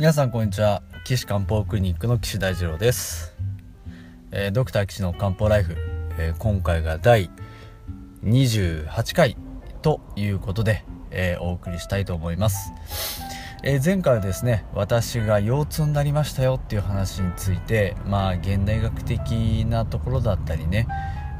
[0.00, 0.82] 皆さんこんにちは。
[1.04, 3.34] 岸漢方クリニックの岸大二郎です、
[4.30, 5.76] えー、ドクター岸の漢方ライフ、
[6.18, 7.30] えー、今回が第
[8.24, 9.36] 28回
[9.82, 12.72] ということで、えー、お送りしたいと思います、
[13.62, 20.86] え前回はですね私が腰痛になりましたよっていう話についてまあ現代学的なところだったりね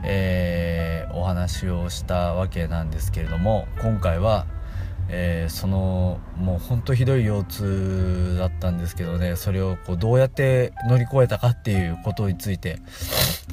[0.04, 4.44] えお話をしたわけなんですけれども今回は
[5.12, 12.78] えー、そのもうほんとひどい腰痛だったんですけどねそれをこうどうやって乗り越えたかっていうことについて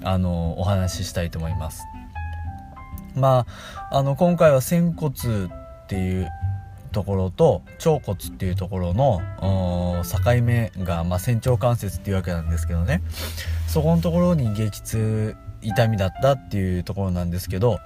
[0.04, 1.84] あのお話ししたいと思います。
[3.16, 3.46] ま
[3.90, 6.30] ああの今回は仙骨っていう
[6.92, 9.22] ところと腸骨っていうところの
[10.04, 13.02] 境目が、まあ、仙腸関節っていうわけなんですけどね。
[13.68, 17.80] そこのところに激痛痛みだったっていうところなんですけど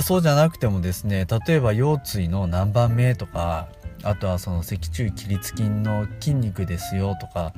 [0.00, 3.68] そうじゃなくてもですね例えば腰椎の何番目とか
[4.04, 7.52] あとはその脊柱起立筋の筋肉ですよとか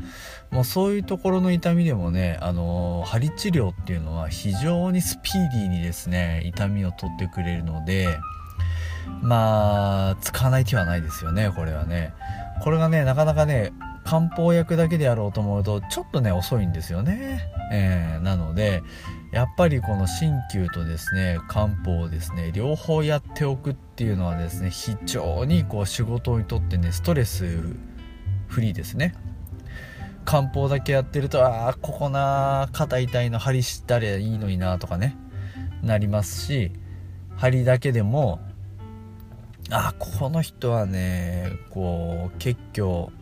[0.50, 8.18] もうそういうところの痛みでもねあの針治療っていうのは非常にスピーディーにですね痛みを取ってくれるので
[9.22, 12.12] まあ使わない手はないですよねこれはね。
[12.62, 13.72] これがねなかなかね
[14.04, 18.82] 漢方薬だけでやろうと思うとちょっとね遅いんですよね、えー、なので
[19.32, 27.46] やっぱりこの鍼灸とですね漢方をですね両方やっておくっていうのはですね非常にこう仕事にとってねストレス
[28.46, 29.14] フリーですね。
[30.24, 35.16] 漢方だけやってるとああここな肩痛いの針したらいいのになとかね
[35.82, 36.72] なりますし
[37.36, 38.40] 針だけでも
[39.70, 43.12] あこの人はねこう結局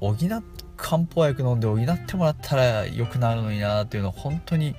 [0.00, 0.42] 補っ
[0.76, 4.74] 漢方薬飲んで補ってもらったら良くなるのになっていうのは本当に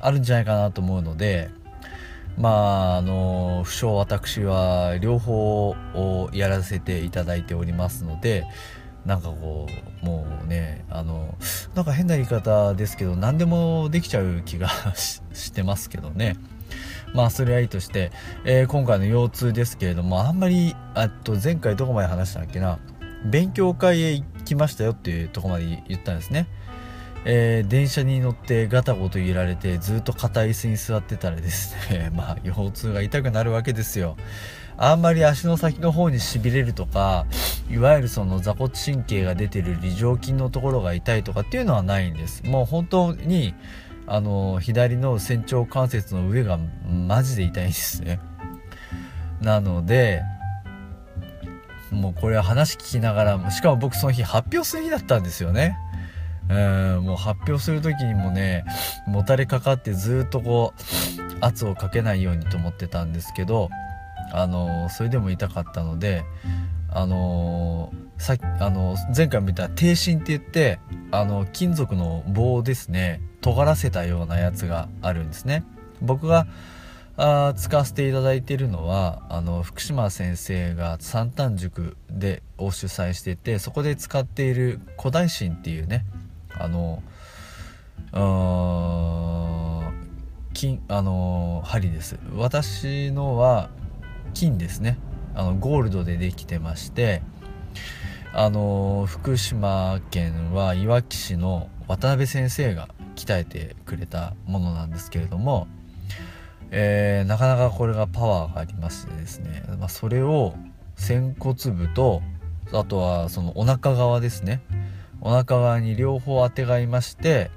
[0.00, 1.50] あるんじゃないかなと思うので
[2.38, 8.44] まああの不詳私は両方をやらせていただいておりますので
[9.04, 9.66] なんかこ
[10.02, 11.36] うもうねあの
[11.74, 16.36] なんか変な言い方ですけど何でもできちゃう気がしてますけどね。
[17.14, 18.10] まあそれはいいとして、
[18.46, 22.78] えー、今回の腰痛ですけれどもあんまりあと前回どこまで話したっけな。
[23.24, 26.46] 勉強会へ行きましたよっていうとこまで言ったんですね。
[27.24, 34.16] えー、電車に乗ってガタゴト揺られてずっと硬い椅子に座ってたらですね まあ腰痛が痛くなるわけですよ。
[34.76, 37.26] あんまり足の先の方にしびれるとか
[37.70, 42.42] いわゆるその座骨神経が出てる梨状筋のところが痛いとかっていうのはないんです。
[42.44, 43.54] もう本当に
[44.06, 48.18] あの左の仙腸関節の上がマジで痛いんですね。
[49.40, 50.22] なので
[51.92, 55.76] もうこれは話聞きながらしかも僕その日発表する日だったんですよね。
[56.48, 58.64] うんもう発表する時にもね
[59.06, 63.70] もたれかかってずっとこう圧をかけないようにと思ってたんですけど
[64.32, 66.24] あのそれでも痛かったので
[66.90, 70.78] あのさあの前回見た低芯って言って
[71.10, 75.64] あの金属の棒ですね尖らせたようなやつがあるんですね。
[76.00, 76.46] 僕が
[77.16, 86.06] あ使わせていただいているのはあの福島先生が三端塾でを主催しててそこで使っている古代芯っていうね
[86.54, 87.02] あの
[90.54, 92.18] 金あの針です。
[92.34, 93.70] 私のは
[94.34, 94.98] 金ですね。
[95.34, 97.22] あのゴールドでできてまして
[98.34, 105.68] あの福島県はいわき市の渡辺先生が鍛えてくれたものなんですけれども、
[106.74, 110.54] えー、なかなかこれがパワーがありましてですね、まあ、それを
[110.96, 112.22] 仙骨部と
[112.72, 114.62] あとはそのお腹側ですね
[115.20, 117.50] お腹側に両方あてがいまして、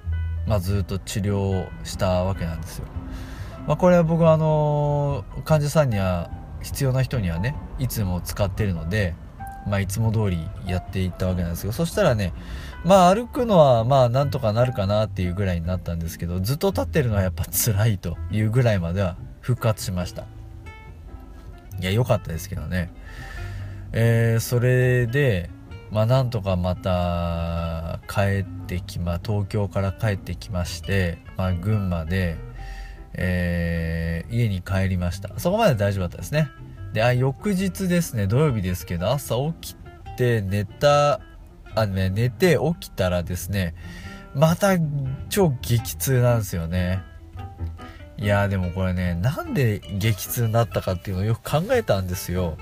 [0.46, 2.86] まあ、ずっと治療したわけなんですよ。
[3.66, 6.30] まあ、これは僕はあの患者さんには
[6.62, 9.16] 必要な人にはねいつも使ってるので、
[9.68, 12.34] まあ、いつも通りやっていったわけなんですけどそしたらね
[12.84, 20.26] まあ歩くのはまあなんとかなるかなっていうぐらいになったんですけどずっと立ってるのはやっぱ辛いというぐらいまでは復活しました。
[21.80, 22.92] いや良かったですけどね。
[23.92, 25.50] えー、それで
[25.92, 32.38] まあ、なんとかまた帰ってきま東京から帰ってきまして、まあ、群馬で、
[33.14, 35.40] えー、家に帰りました。
[35.40, 36.50] そこまで大丈夫だったですね。
[36.96, 39.76] であ翌日ですね土曜日ですけど朝起き
[40.16, 41.20] て寝た
[41.76, 43.76] あのね寝て起きたらですね
[44.34, 44.78] また
[45.28, 47.04] 超激痛なんですよね。
[48.18, 52.58] いやでもこれねなんで激痛になったかっていうのをよく考えたんですよ。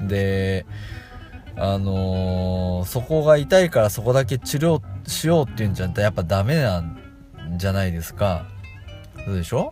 [0.00, 0.64] で
[1.56, 6.98] あのー、そこが痛いからそこだけ治療しようっていうんじゃやっぱダメなん
[7.58, 8.46] じゃないですか。
[9.26, 9.70] そうでしょ？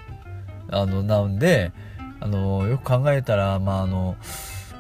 [0.70, 1.72] あの、なんで、
[2.20, 4.16] あの、よく考えたら、まあ、あの、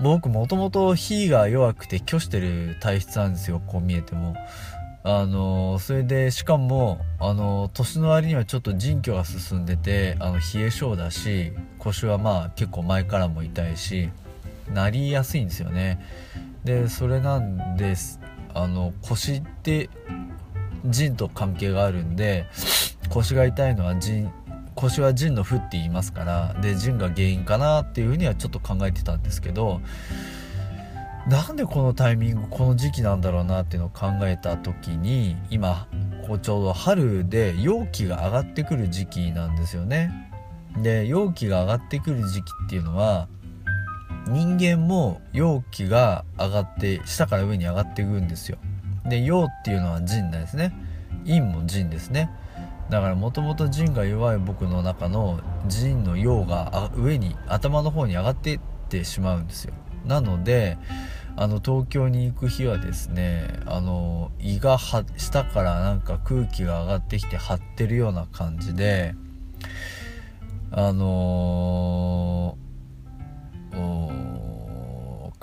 [0.00, 4.36] 僕もともと火が弱くて虚してる体質なんですよこう見えても。
[5.04, 14.10] あのそれでしかもあの年の割にはちょっと腎虚が進んでてあの冷え性だし腰はまあ結構前からも痛いし
[14.72, 16.04] なりやすいんですよね。
[16.64, 18.20] でそれなんです。
[18.54, 19.88] あの腰って
[20.84, 22.46] 腎と関係があるんで
[23.08, 24.30] 腰が痛いのは腎
[24.78, 29.80] 腰は腎の負って言いますからで腎が原因かなっていうふうにはちょっと考えてたんですけど
[31.28, 35.88] なんでこのタイミングこの時期なんだろうなっていうのを考えた時に今
[36.26, 40.30] こうちょうど春で陽気が上がってくる時期なんですよね。
[40.82, 43.28] で陽気が上がってくる時期っていうのは
[44.28, 48.58] 人間も陽気が上がって下から上に上がっていくんですよ。
[49.04, 50.72] で陽っていうのは腎ですね。
[51.26, 52.30] 陰も腎ですね。
[52.90, 59.74] だからもともと腎が弱い僕の中の腎の陽が上に頭の方に上がってってしまうんですよ。
[60.06, 60.78] なので
[61.36, 69.14] あの東京に行く日はですねあの胃が下からなんか空気が上がってきて張ってるような感じで
[70.70, 72.56] あの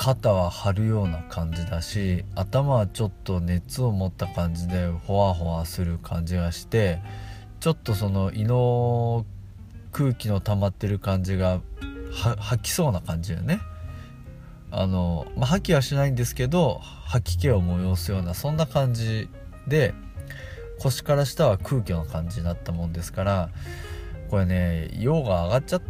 [0.06, 7.00] 肩は張るような感じだし頭はちょっと熱を持った感じでほわほわする感じがして
[7.66, 9.26] ちょっとその胃の
[9.92, 11.62] 空気の溜まってる感じが
[12.38, 13.60] 吐きそうな感じよね
[14.70, 19.30] あの、まあ、吐きはしないんですけど吐き気を催すようなそんな感じ
[19.68, 19.96] で
[20.78, 23.50] 腰から下は空気の感じになったもんですから
[24.30, 25.82] これね陽が上がっちゃっ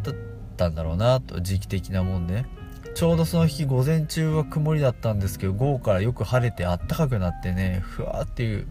[0.56, 2.46] たんだろうなと時期的なもんで、ね、
[2.94, 8.66] ちょうどその日午前中は曇りだったんですけど午後からよく晴れてあったかくなってねふわーっていう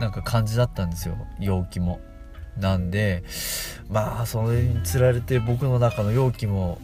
[0.00, 1.98] なんか感じだったんですよ陽気も。
[2.58, 3.24] なんで
[3.88, 6.78] まあそれにつられて僕の中の容器も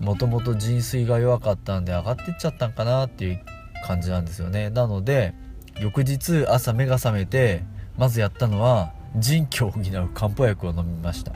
[0.00, 3.40] もともと腎水が弱かったんで上がってっちゃったんかなっていう
[3.86, 4.70] 感じなんですよね。
[4.70, 5.34] なので
[5.80, 7.64] 翌日朝目が覚めて
[7.96, 11.32] まずやったのは腎気を補う漢方薬を飲みました。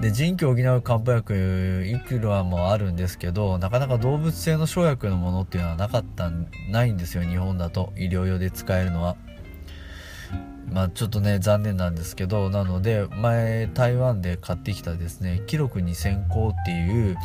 [0.00, 6.30] で腎気を補う漢方薬いくらもあるんですけどなかなか動物性の生薬のものっていうのはなかった
[6.70, 7.22] ないんですよ。
[7.22, 7.92] 日本だと。
[7.96, 9.16] 医療用で使えるのは。
[10.70, 17.16] まあちょっとね残念なんですけどなので前台湾で買ってきたですね記録に先行っていう、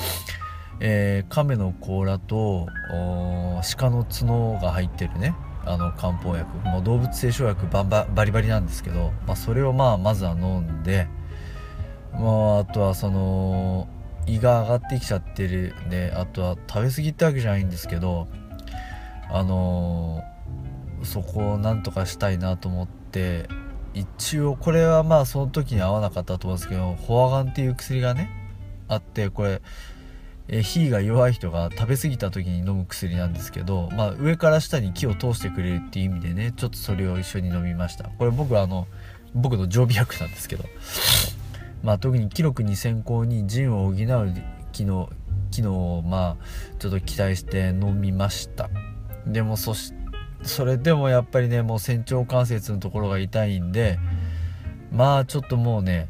[0.80, 2.68] えー、亀の甲羅と
[3.78, 5.36] 鹿の角が入ってるね
[5.66, 6.48] あの漢方薬。
[6.66, 11.08] もう動物性生薬バババリバリなんですけど、まあ、それをまあまずは飲んで、
[12.14, 13.88] まあ、あとはその
[14.26, 18.28] 胃が上がってきちゃってるであとは食べ過ぎってわけじゃないんですけど
[19.30, 23.48] あのー、そこをなんとかしたいなと思ってって
[23.94, 28.30] 一応これはまあその時に合わなかったと思うんですけどフォアガンっていう薬がね
[28.88, 29.62] あってこれ
[30.50, 38.06] え火が弱い人が食べ過ぎた時に飲む薬なんですけど、まあ、上から下に気を通してくれるっていう意味でねちょっとそれを一緒に飲みました。
[38.06, 38.88] これ僕あの
[39.36, 40.66] 僕の常備薬なんですけど。
[41.84, 44.34] まあ特に記録に先行に腎を補う
[44.72, 45.10] 機能
[45.52, 48.70] 機能をまあちょっと期待して飲みました。
[49.26, 49.94] でもそし
[50.44, 54.00] それでもやっぱりねもう仙腸関節のところが痛いんで
[54.92, 56.10] まあちょっともうね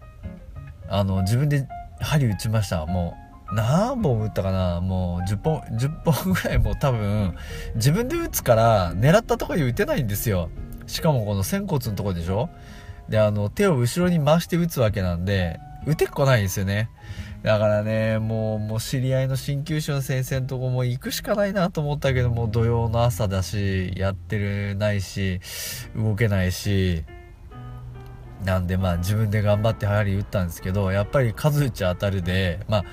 [0.90, 1.68] あの自分で
[2.00, 2.86] 針打ちました。
[2.86, 3.18] も
[3.52, 4.82] う何本打ったかな？
[4.82, 7.34] もう10本10本ぐらいもう多分
[7.76, 10.50] 自分で打つから狙ったとこに打てないんですよ。
[10.86, 12.50] しかもこの仙骨のとこでしょ？
[13.10, 16.90] であの手を後ろに回して打つわけなんで打てっこないんですよね
[17.44, 25.40] だからね、もう、もう知り合いの鍼灸師の先生のとこも行くしかないなと思ったけども、土曜の朝だし、やってるないし、
[25.96, 27.06] 動けないし、
[28.44, 32.86] なんでまあ自分で頑張って針打ったんですけど、やっぱり数打ち当たるで、まあ、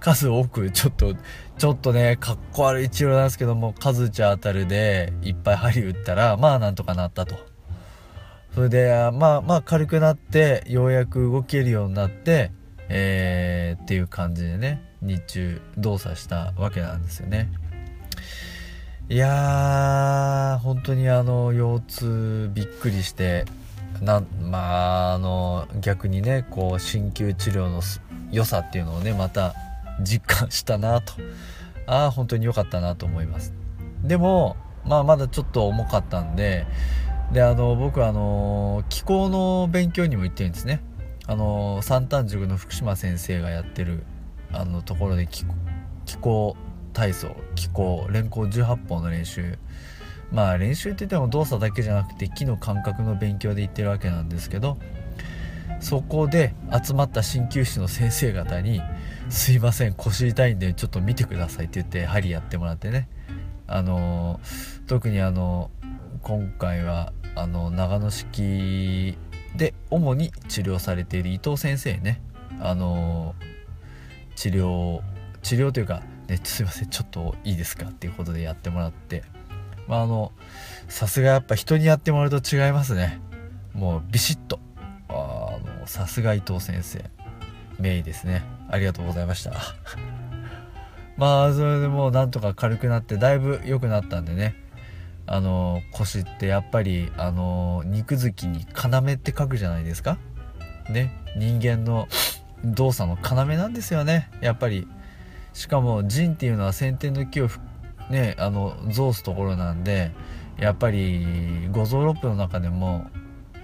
[0.00, 1.14] 数多くちょっと、
[1.56, 7.53] ちょっとね、かっこ悪い治療なんですけども、数打ち当たるで、いっぱい針打ったら、まあなんとかなったと。
[8.54, 12.52] それで、まあまあ軽くなって、ようやく動けるようになって、
[12.88, 17.50] えー、っていう感じでね日中動作したわけなんですよね。
[19.08, 23.44] いやー本当にあの腰痛びっくりして
[24.00, 27.82] なまああの逆にねこう鍼灸治療の
[28.30, 29.54] 良さっていうのをねまた
[30.00, 31.14] 実感したなと。
[31.86, 33.52] ああ本当に良かったなと思います。
[34.02, 34.56] でも
[34.86, 36.66] まあまだちょっと重かったんで
[37.32, 40.82] であの僕あの気候の勉強にも行ってるんですね。
[41.26, 44.04] あの三端塾の福島先生がやってる
[44.52, 45.44] あのところで気
[46.18, 46.56] 候
[46.92, 49.58] 体操気候連行18本の練習。
[50.32, 54.78] まあ練習って言っても動作だけじゃなくて木の感覚の勉強で言ってるわけなんですけど
[55.80, 56.54] そこで
[56.84, 58.80] 集まった鍼灸師の先生方に
[59.28, 63.08] すいません腰痛いんでちょっと見てくださいって言って針やってもらってね。
[63.66, 64.40] あの
[64.86, 65.70] 特にあの
[66.24, 69.18] 今回はあの長野式
[69.56, 72.22] で主に治療されている伊藤先生ね。
[72.60, 73.34] あの
[74.34, 75.02] 治療
[75.42, 79.22] 治療というか、ね、すいませんちょっといいですかっていうことでやってもらって。
[79.86, 80.32] まああの
[80.88, 83.20] さすがやっぱ人にやってもらうと違いますね。
[83.74, 84.58] もうビシッと。
[85.10, 87.04] あのさすが伊藤先生。
[87.78, 88.44] 名医ですね。
[88.70, 89.52] ありがとうございました。
[91.18, 94.63] まあそれでもうなんとか軽くなってだいぶ良くなったんでね。
[95.26, 100.18] あの腰ってやっぱりあの肉付きに要って書くじゃないですか？
[100.90, 102.08] ね人間の
[102.64, 104.30] 動作の要なんですよね。
[104.40, 104.86] やっぱり。
[105.56, 107.48] しかも腎っていうのは先天の木を
[108.10, 110.10] ねあの増すところなんで
[110.58, 113.06] やっぱり五臓六腑の中でも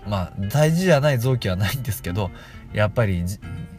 [0.06, 2.30] まあ大事じゃない臓器はないんですけど
[2.72, 3.24] やっぱり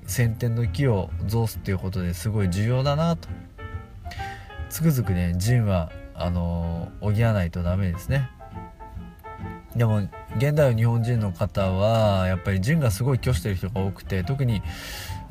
[0.08, 3.30] 先天の木を増すっていうことですごい重要だなと。
[4.70, 8.30] つくづくね腎はあの補わないとダメですね。
[9.76, 10.02] でも
[10.38, 14.62] 現代の日本人の方はやっぱり腎がすごい拒してる人が多くて特に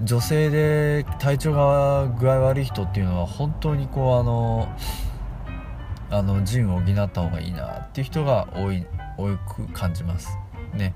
[0.03, 4.69] 女性で体調が具合悪い人っていうのは本当にこうあの
[6.11, 8.87] あの腎を補った方がいいなっていう人が多い
[9.19, 10.37] 多く感じます。
[10.75, 10.95] ね。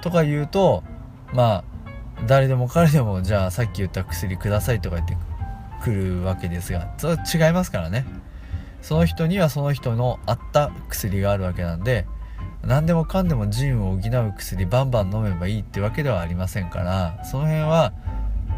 [0.00, 0.84] とか言うと
[1.32, 1.64] ま
[2.18, 5.16] あ誰でも彼でもじゃあさっき言った薬くださいとか言って
[5.82, 8.04] くるわけですがそれは違いますからね。
[8.84, 12.06] その人にはその人の合った薬があるわけなんで
[12.62, 17.94] 何でもかんでも腎を補う薬バンバン飲めばいいってわけではありませんからその辺は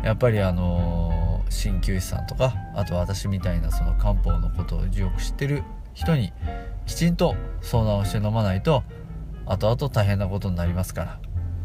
[0.02, 5.62] やっぱりあの鍼灸師さんとかあと私みたいなその漢方のことをよく知ってる
[5.94, 6.32] 人に
[6.86, 8.82] きちんと相談をして飲まないと
[9.46, 11.20] 後々大変なことになりますから。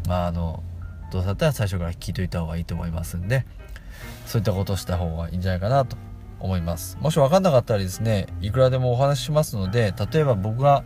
[0.08, 0.64] まああの
[1.12, 3.46] どうだったら最初から聞いといた方がいいと思いますんで
[4.26, 5.98] そういったことをした方がいいんじゃないかなと
[6.42, 6.98] 思います。
[7.00, 10.84] もし分かんなかったらですねいくらでもお話ししますので例えば僕が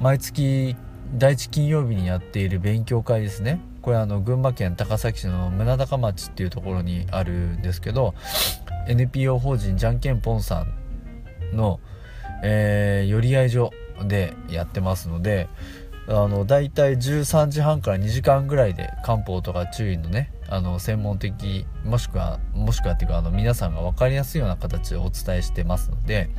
[0.00, 0.76] 毎月
[1.14, 3.60] 第1金曜日にやっている勉強会ですね。
[3.80, 8.14] これあの群馬県高崎市の宗高町っていうところにあるんですけど
[8.86, 10.66] NPO 法人じゃんけんぽんさ
[11.52, 11.80] んの、
[12.42, 13.72] えー、寄り合い所
[14.04, 15.48] でやってますので
[16.08, 26.30] あの大体13時半から2時間ぐらいで漢方とか注意のねあの専門的もしくはもしくはっていうかあの皆さんが分かりやすいような形でお伝えしてますので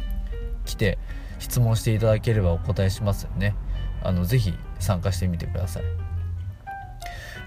[0.65, 0.97] 来て
[1.37, 3.55] 質問していただければお答えしますよね。
[4.01, 5.83] あのぜひ参加してみてください。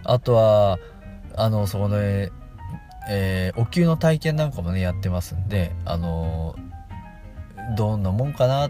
[0.05, 0.79] あとは
[1.37, 6.57] あのそこの、えー、お灸の体験なんかもねやってますんであの
[7.77, 8.69] どんなもんかな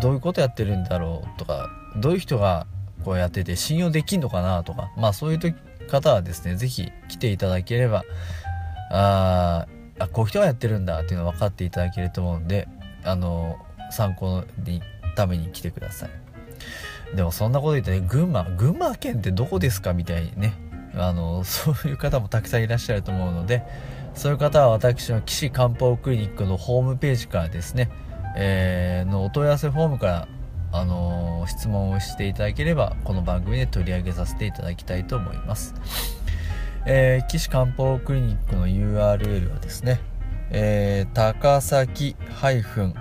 [0.00, 2.66] どういうことやってるんだろうとかどういう人が
[3.04, 5.54] こうやってて信用できんのかなとかまあそういう時
[5.90, 8.04] 方はですね是非来ていただければ
[8.90, 9.66] あ
[9.98, 12.68] あこういう人がやってるんだっていうの分かっていただけると思うんで
[13.04, 13.56] あの
[13.90, 14.82] 参考に
[15.16, 16.10] ために来てください。
[17.14, 20.54] でもそんなこと言ってね群馬群馬県ってどこですかみたいにね
[20.94, 23.62] あの そういう方もたくさんいらっしゃると思うので
[24.14, 27.90] そういう方は私の岸漢方クリニックのホームページからですね、
[28.36, 30.28] えー、のお問い合わせフォームから
[30.72, 35.74] あの、質問をしていただければこの番組で取り上げさせていただきたいと思います、
[36.86, 40.00] えー、岸漢方クリニックの URL はですね、
[40.50, 42.16] えー、高崎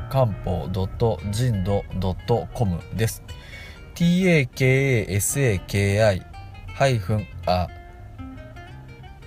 [0.09, 0.67] 漢方
[1.31, 1.83] 人度
[2.53, 3.23] .com です。
[3.95, 5.21] Takasaki
[6.73, 7.67] ハイフンあ、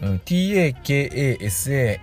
[0.02, 2.00] うん、takasaki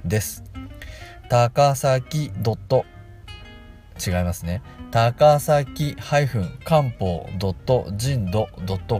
[0.04, 0.42] です。
[1.28, 2.84] 高崎ドット
[4.04, 4.60] 違いますね。
[4.90, 8.48] 高崎ハイフン漢方ドット人度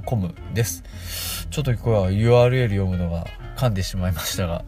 [0.07, 0.85] .com です。
[1.51, 3.27] ちょっとこれは URL 読むのが
[3.57, 4.65] 噛んでしまいましたが、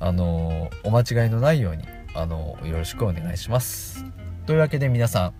[0.00, 1.84] あのお間違いのないように、
[2.16, 4.04] あのよろしくお願いします。
[4.46, 5.34] というわけで皆さん、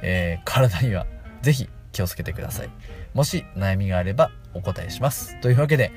[0.00, 1.04] えー、体には
[1.42, 1.68] ぜひ
[1.98, 2.70] 気をつけてください。
[3.12, 5.40] もし悩みがあればお答えします。
[5.40, 5.90] というわけで、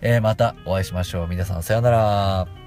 [0.00, 1.28] えー、またお会いしましょう。
[1.28, 2.63] 皆さんさようなら。